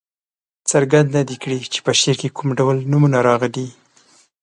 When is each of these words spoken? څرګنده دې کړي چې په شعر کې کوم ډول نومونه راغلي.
څرګنده 0.69 1.19
دې 1.27 1.35
کړي 1.43 1.57
چې 1.73 1.79
په 1.85 1.91
شعر 1.99 2.15
کې 2.21 2.33
کوم 2.37 2.49
ډول 2.59 2.77
نومونه 2.91 3.17
راغلي. 3.27 3.67